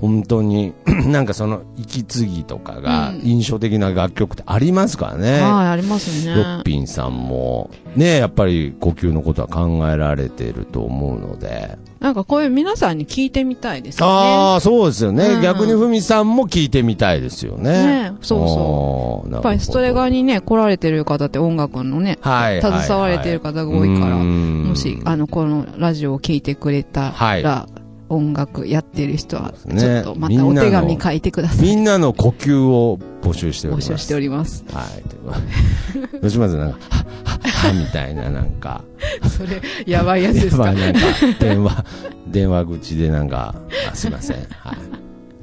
[0.00, 0.72] 本当に、
[1.06, 5.40] なんかその、息継ぎとかがうん印象的な楽曲ってありますからね。
[5.40, 6.32] はい、ありますね。
[6.36, 11.78] ヨッピンさんも、ね、やっぱり呼吸のことは考えられてると思うので。
[12.00, 14.12] なんかこういう皆さんに聞いてみたいですよね。
[14.12, 15.24] ああ、そうですよね。
[15.26, 18.10] うん逆にふみさんも聞いてみたいですよね。
[18.10, 22.60] ねそうそううやっぱりストレガにね、来られてる方って音楽のね、はい。
[22.60, 27.66] 携われてる方が多いから、ももし、あの、このラジオを聞いてくれたはいら、
[28.08, 31.66] 音楽やってる人は、ねちょっとまたお手紙書いてください。
[31.66, 33.92] みんなの呼吸を募集しております。
[33.92, 34.64] 募集しております。
[34.72, 35.02] はい。
[35.08, 36.56] ということでどうします？
[36.56, 36.78] なんか、
[37.72, 38.82] みたいな、なんか。
[39.36, 40.64] それ、やばいやつですか？
[40.64, 40.98] まあなんか、
[41.40, 41.84] 電話、
[42.28, 43.54] 電話口でなんか、
[43.90, 44.36] あすいません。
[44.36, 44.76] はい。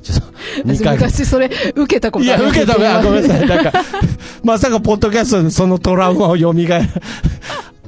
[0.04, 0.26] ちょっと、
[0.66, 3.48] 二回昔それ、受けたこといや、ある受けたあごめんなさい。
[3.48, 3.72] なんか、
[4.44, 6.66] まさかポッドキャストでそのトラウマを蘇る。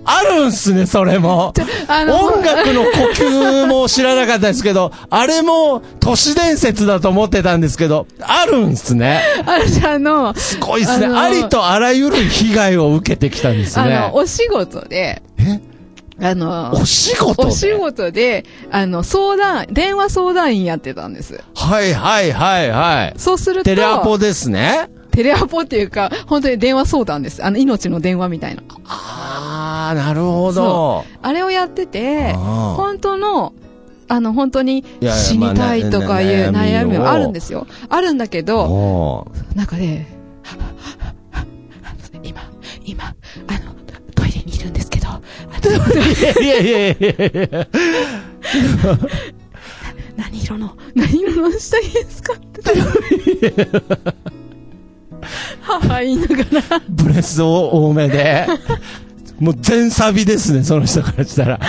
[0.05, 1.53] あるんすね、それも。
[1.87, 9.21] 音楽の呼吸も知らなかったですけど、 あれも都市伝説だと思ってたんですけど、あるんすね。
[9.45, 11.07] あの、すごいっすね。
[11.07, 14.15] ありとあらゆる被害を受けてきたんですねあの、。
[14.15, 15.61] お仕事で、え？
[16.21, 17.47] あの、お仕事で？
[17.47, 21.43] お仕事で、あの、相談、電話相談員やってたんです。
[21.55, 23.19] はいはいはいはい。
[23.19, 24.89] そうすると、テレアポですね。
[25.13, 27.45] テレアポっていうか、本当に電話相談です。
[27.45, 28.63] あの、命の電話みたいな。
[28.85, 31.05] あー、なるほど。
[31.21, 33.53] あれをやってて、本当の、
[34.07, 37.67] あの、本当にいやいや死にたいとかいう悩みはあるんですよ。
[37.89, 40.07] あるんだけど、なんかね、
[42.23, 42.41] 今、
[42.83, 43.15] 今、あの、
[44.15, 45.21] トイレにいるんですけど、あ
[45.63, 45.69] の、
[46.41, 46.97] いやいやいやい
[47.51, 47.67] や
[50.17, 52.63] 何色の、何色の下着ですかって。
[55.79, 56.35] 母 言いなが
[56.69, 58.45] ら、ブレスを多めで。
[59.39, 61.55] もう全サビですね、その人からしたら。
[61.55, 61.65] って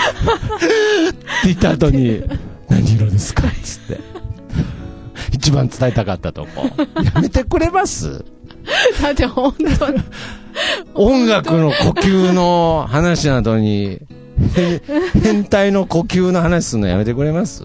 [1.46, 2.22] 言った後に、
[2.68, 3.44] 何色ですか？
[3.62, 4.00] つって。
[5.32, 6.70] 一番伝えたかったとこ。
[7.02, 8.24] やめてくれます？
[9.02, 10.00] だって本当に、
[10.94, 13.98] 音楽の呼吸の話などに、
[14.56, 14.82] へ
[15.22, 17.62] 変態の呼吸の話するのやめてくれます？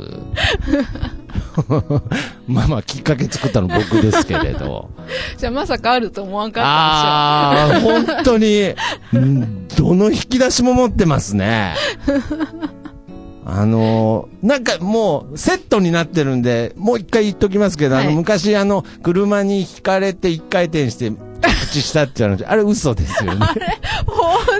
[2.48, 4.90] まあまあ、きっかけ作ったの僕ですけれど。
[5.38, 8.76] じゃあまさかあると思わんかったああ、本当に、
[9.16, 11.76] んどの引き出しも持ってますね。
[13.52, 21.12] あのーなんかもう、セットになってるんで、もう一回言っときますけど、あの、はい昔あの、車に引かれて一回転して、
[21.42, 23.46] 着地したっていうのあれ嘘ですよね。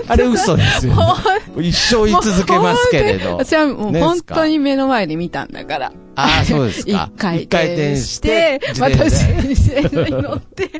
[0.08, 1.02] あれ嘘ですよね。
[1.62, 3.36] 一生言い続けますけれど。
[3.36, 5.92] 私はもうね本当に目の前で見たんだから。
[6.16, 7.10] ああ、そうです一か。
[7.16, 10.70] 回転して、自転私車で自転車に乗って、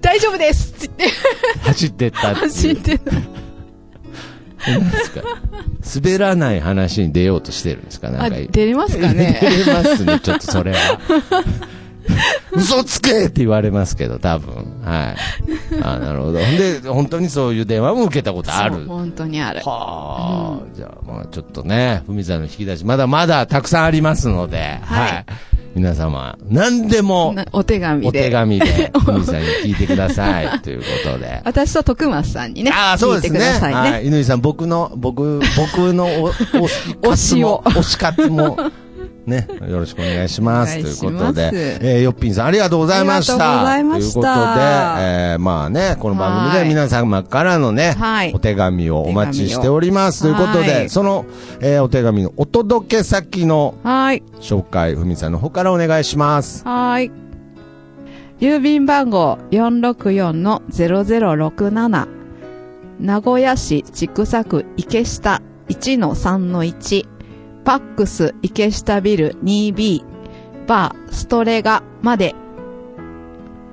[0.00, 1.18] 大丈夫ですって言って
[1.68, 2.40] 走ってったって。
[2.40, 3.10] 走ってた。
[3.10, 3.20] で
[5.04, 5.22] すか？
[6.02, 8.10] 滑らない話に出ようとしてるんですか？
[8.10, 9.38] なんあ、か出れますかね？
[9.42, 10.98] 出れますね、ちょっとそれは。
[12.52, 14.54] 嘘つけって言われますけど、多分。
[14.82, 15.16] はい。
[15.82, 16.32] あなるほど。
[16.32, 18.86] で、本当にそういう電話も受けたことある。
[18.86, 19.60] 本当にある。
[19.60, 25.26] はあ、じゃあ、まあちょっとね、ふみさんの引き出し、まだまだたくさんありますので、はい
[25.74, 28.08] 皆様、何でも、なお手紙で。
[28.08, 30.58] お手紙で、 ふみさんに聞いてください。
[30.60, 31.40] ということで。
[31.44, 32.72] 私と徳松さんにね。
[32.74, 33.40] ああ、そうですね。
[33.40, 33.74] 聞いね。
[33.74, 34.06] はい。
[34.06, 38.58] 犬井さん、僕の、僕、僕のお、 お、推しを推し活も、
[39.28, 40.82] ね、よろしくお願いします。
[40.82, 43.34] ということで、えー、よっぴんさん、ありがとうございました。
[43.34, 50.22] ありがとうございましたということで、えー、まあね、この番組ではい皆様からのね、はいお手紙をお待ちしております。
[50.22, 51.26] ということで、はいその、
[51.60, 54.22] えー、お手紙のお届け先のはい。
[54.40, 56.64] 紹介、ふみさんの方からお願いします。
[56.64, 57.10] はい。
[58.40, 62.08] 郵便番号464-0067
[63.00, 67.17] 名古屋市千種区池下1-3-1
[67.68, 70.02] パックス池下ビル 2B
[70.66, 72.34] バーストレガまで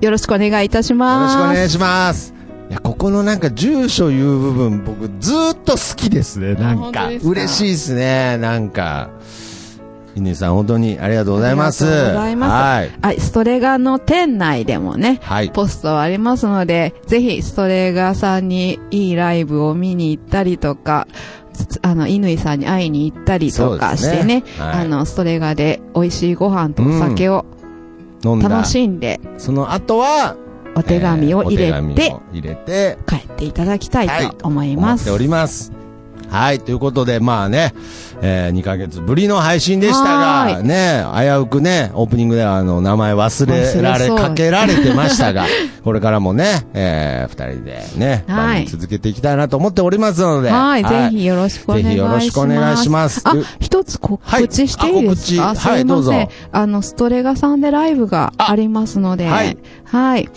[0.02, 1.34] よろしくお願いいたしよろます。
[1.36, 2.34] しくお願いします。
[2.70, 6.56] いや、ここのなんか住所言う部分、僕ずーっと好きですね。
[6.56, 8.38] なんか、嬉しいですね。
[8.38, 9.12] なんか、
[10.14, 11.86] 犬井さん本当にありがとうございます。
[11.86, 12.92] ありがとうございますはい。
[13.02, 15.52] はい、ストレガの店内でもね、はい。
[15.52, 21.45] ポストありますので、ぜひストレガさんにいいライブを見に行ったりとか、つ
[21.82, 27.46] あの、乾さんに会いに行ったりとかしてね、ねはいあの、ストレガで美味しいご飯とお酒を
[28.24, 28.50] 飲んだ。
[28.50, 30.38] 楽しんで、その後は、
[30.78, 35.10] お手紙を入れて紙を入れて、帰っていただきたいはいと思います。
[35.10, 35.85] 思っております。
[36.30, 36.60] はい。
[36.60, 37.74] ということで、まあね、
[38.22, 45.46] えー、2ヶ月ぶりの配信でしたはが、ね、危うくね、オープニングではあの、名前忘れられ、かけられてましたが、
[45.84, 48.68] これからもね、えー、二人でね、はい。
[48.68, 51.90] 続けていきたいなと思っておりますので、はい、ぜひよろしくお願いします。
[51.90, 53.22] ぜひよろしくお願いします。
[53.26, 55.56] あ、一つ告知していいですか、はい。
[55.56, 56.14] はいどうぞ。
[56.52, 58.56] あの、ストレガさんでライブがあ。
[58.56, 59.58] りますので、あはい。
[59.84, 60.30] はい。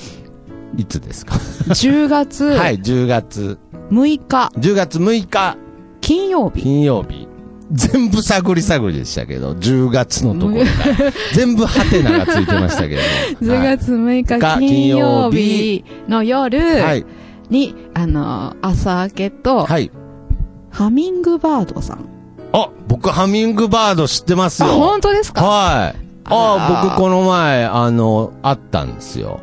[0.76, 2.44] いつですか？10月。
[2.56, 3.58] はい、10月、
[3.90, 5.56] 6日、10月6日、
[6.08, 6.62] 金曜日。
[6.62, 7.28] 金曜日。
[7.70, 11.12] 全部探り探りでしたけど、10月のところから。
[11.34, 13.00] 全部ハテナがついてましたけど。
[13.42, 17.04] 10月6日が金曜日の夜はい。
[17.50, 19.90] に、あの、朝明けと、はい。
[20.70, 22.06] ハミングバードさん。
[22.54, 24.72] あ、僕ハミングバード知ってますあ、よ。
[24.74, 25.44] 本当ですか？
[25.44, 25.94] はい。
[26.24, 29.40] あらあ僕この前、あの、会ったんですよ。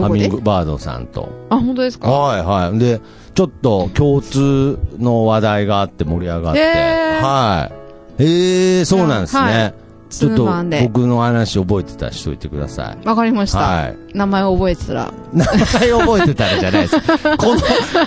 [0.00, 1.28] ハミングバードさんと。
[1.50, 2.10] あ、本当ですか？
[2.10, 2.78] はいはい。
[2.78, 3.00] で、
[3.34, 6.60] ちょっと共通の話題があって盛り上がって。
[6.60, 7.70] は
[8.18, 8.22] い。
[8.22, 9.42] ええー、そうなんですね。
[9.42, 9.74] はい
[10.10, 10.44] ちょっと
[10.82, 13.06] 僕の話覚えてたらしといてください。
[13.06, 13.58] わかりました。
[13.58, 13.96] はい。
[14.12, 15.12] 名前覚えてたら。
[15.32, 16.96] 名前覚えてたらじゃないです。
[17.38, 17.60] この、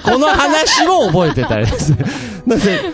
[0.04, 1.94] この話を覚えてたらです。
[2.46, 2.94] なぜ、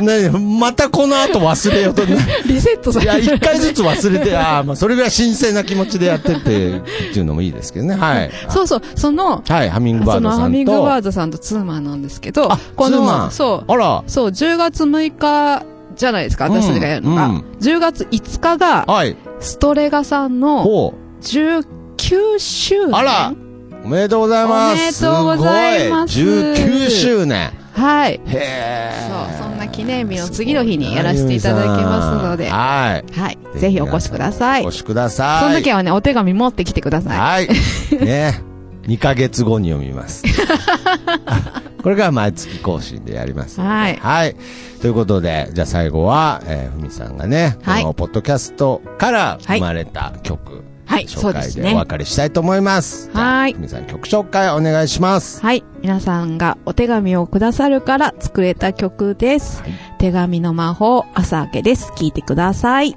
[0.00, 2.06] なぜ、またこの後忘れようと、い
[2.46, 7.96] リセットされや、て一回ずつ忘れて、ああ、まあ、それぐらい新鮮な気持ちでやってって、っていうのもいいですけどね。
[7.96, 8.30] はい。
[8.48, 10.42] そうそう、その、はい、ハミングバーそのドさんと。
[10.44, 15.62] ハミングバードさんとツーマンなんですけどあ、こツーマンの、そう、あら、そう、10月6日
[16.00, 17.26] じゃないですか、私たちがやるのが。
[17.26, 22.96] うんうん10月5日が、はい、ストレガさんのほ19周年？
[22.96, 23.36] あらう。
[23.84, 24.74] おめでとうございます。
[24.74, 26.34] おめでとうございますすごい。
[26.34, 27.50] 19周年。
[27.74, 28.12] はい。
[28.12, 28.92] へえ。
[29.08, 33.38] そう、そんな記念日の次の日にやらせていただきますので、ははい。
[33.56, 33.58] い。
[33.58, 34.64] ぜひお越しください。
[34.64, 35.44] お越しください。
[35.44, 37.18] その時はね、お手紙持ってきてください。
[37.18, 37.48] はい。
[38.04, 38.49] ね。
[38.82, 40.24] 2ヶ月後に読みます。
[41.82, 43.60] これが毎月更新でやります。
[43.60, 44.36] はいはい。
[44.80, 51.76] ということで、じゃあ最後は、えーふみさんがね、はいこのポッドキャストから生まれた曲、はい、紹介でお。
[51.76, 53.10] 別れしたいと思います。
[53.12, 55.40] はいふみさん曲紹介お願いします。
[55.40, 55.64] はい。
[55.82, 59.62] 皆さんがお手紙をくださるから作れた曲です。
[59.62, 61.92] はい手紙の魔法、朝明けです。
[61.94, 62.96] 聞いてください。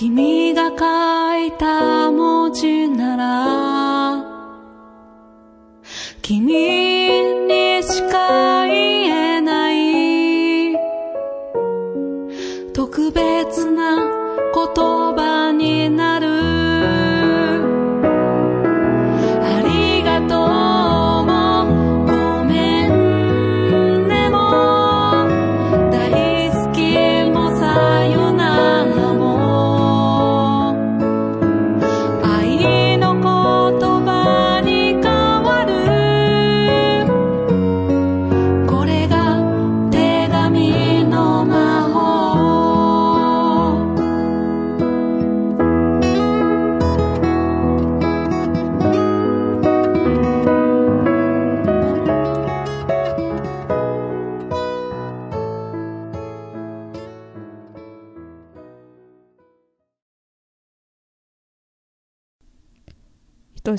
[0.00, 4.24] 君が書いた文字なら
[6.22, 6.89] 君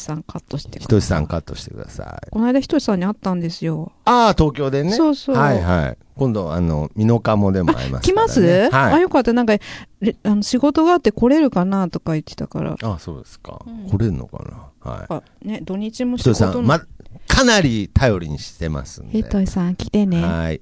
[0.01, 0.81] さんカットしてください。
[0.81, 2.29] ひとしさんカットしてください。
[2.29, 3.91] この間ひとしさんに会ったんですよ。
[4.05, 4.93] ああ、東京でね。
[4.93, 5.97] そうそうはいはい。
[6.15, 8.27] 今度、あの、美濃加もでも会います来から、ね。
[8.27, 9.01] ます、あ、はい。
[9.01, 9.33] よかった。
[9.33, 9.57] なんか、
[10.01, 12.75] れあの仕事があって来れるかなとか言ってたから。
[12.81, 13.61] あそうですか。
[13.65, 14.43] うん来れるのか
[14.83, 14.91] な？
[14.91, 15.05] はい。
[15.09, 16.67] あね、土日もひとしさん、仕事の。
[16.67, 16.81] ま、
[17.27, 19.21] かなり頼りにしてますんで。
[19.21, 20.23] ひとしさん来てね。
[20.23, 20.61] はい。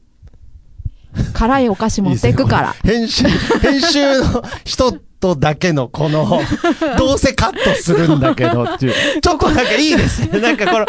[1.33, 2.73] 辛いお菓子持っていくから。
[2.83, 3.27] 編集、
[3.61, 6.41] 編集の人とだけのこの、
[6.97, 10.39] どうせカットするんだけどっていう、ちょっとなんかいいですね。
[10.41, 10.85] なんかこの、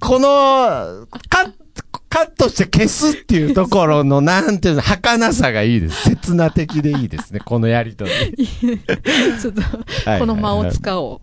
[0.00, 1.52] この、カッ
[2.08, 6.08] カットして消すっていうところの、なんていうの、儚さがいいです。
[6.08, 8.10] 切な的でいいですね、このやりとり。
[8.46, 9.60] ちょっと、
[10.10, 11.20] はいこの間を使おう。